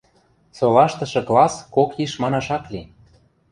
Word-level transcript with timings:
Солаштышы 0.57 1.21
класс 1.27 1.55
кок 1.75 1.89
йиш 1.99 2.13
манаш 2.21 2.47
ак 2.57 2.63
ли. 2.73 2.81